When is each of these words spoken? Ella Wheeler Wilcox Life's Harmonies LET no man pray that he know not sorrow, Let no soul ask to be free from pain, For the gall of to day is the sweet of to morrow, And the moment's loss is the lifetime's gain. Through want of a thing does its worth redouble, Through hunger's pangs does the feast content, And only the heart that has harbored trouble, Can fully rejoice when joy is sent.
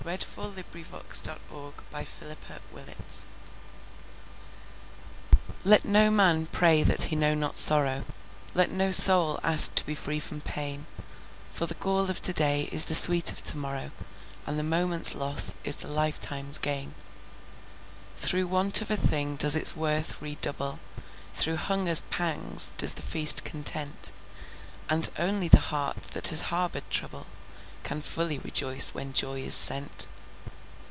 Ella 0.03 0.17
Wheeler 0.35 0.63
Wilcox 0.73 1.21
Life's 1.93 2.19
Harmonies 2.47 3.27
LET 5.63 5.85
no 5.85 6.09
man 6.09 6.47
pray 6.47 6.81
that 6.81 7.03
he 7.03 7.15
know 7.15 7.35
not 7.35 7.59
sorrow, 7.59 8.03
Let 8.55 8.71
no 8.71 8.89
soul 8.91 9.39
ask 9.43 9.75
to 9.75 9.85
be 9.85 9.93
free 9.93 10.19
from 10.19 10.41
pain, 10.41 10.87
For 11.51 11.67
the 11.67 11.75
gall 11.75 12.09
of 12.09 12.19
to 12.23 12.33
day 12.33 12.63
is 12.71 12.85
the 12.85 12.95
sweet 12.95 13.31
of 13.31 13.43
to 13.43 13.57
morrow, 13.57 13.91
And 14.47 14.57
the 14.57 14.63
moment's 14.63 15.13
loss 15.13 15.53
is 15.63 15.75
the 15.75 15.87
lifetime's 15.91 16.57
gain. 16.57 16.95
Through 18.15 18.47
want 18.47 18.81
of 18.81 18.89
a 18.89 18.97
thing 18.97 19.35
does 19.35 19.55
its 19.55 19.75
worth 19.75 20.19
redouble, 20.19 20.79
Through 21.31 21.57
hunger's 21.57 22.01
pangs 22.09 22.73
does 22.75 22.95
the 22.95 23.03
feast 23.03 23.43
content, 23.45 24.11
And 24.89 25.11
only 25.19 25.47
the 25.47 25.59
heart 25.69 26.01
that 26.15 26.29
has 26.29 26.41
harbored 26.49 26.89
trouble, 26.89 27.27
Can 27.83 27.99
fully 28.03 28.37
rejoice 28.37 28.93
when 28.93 29.11
joy 29.11 29.39
is 29.39 29.55
sent. 29.55 30.05